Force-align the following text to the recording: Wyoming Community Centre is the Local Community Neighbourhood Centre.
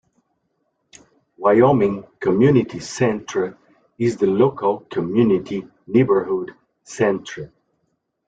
Wyoming 1.37 2.03
Community 2.19 2.79
Centre 2.79 3.55
is 3.99 4.17
the 4.17 4.25
Local 4.25 4.79
Community 4.89 5.63
Neighbourhood 5.85 6.55
Centre. 6.83 7.53